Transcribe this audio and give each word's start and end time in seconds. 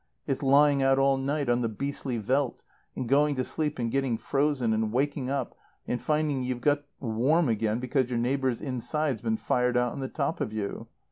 It's 0.25 0.41
lying 0.41 0.81
out 0.81 0.97
all 0.97 1.15
night 1.15 1.47
on 1.47 1.61
the 1.61 1.69
beastly 1.69 2.17
veldt, 2.17 2.63
and 2.95 3.07
going 3.07 3.35
to 3.35 3.43
sleep 3.43 3.77
and 3.77 3.91
getting 3.91 4.17
frozen, 4.17 4.73
and 4.73 4.91
waking 4.91 5.29
up 5.29 5.55
and 5.87 6.01
finding 6.01 6.41
you've 6.41 6.59
got 6.59 6.85
warm 6.99 7.47
again 7.47 7.77
because 7.79 8.09
your 8.09 8.17
neighbour's 8.17 8.61
inside's 8.61 9.21
been 9.21 9.37
fired 9.37 9.77
out 9.77 9.91
on 9.91 9.99
the 9.99 10.07
top 10.09 10.41
of 10.41 10.53
you. 10.53 10.87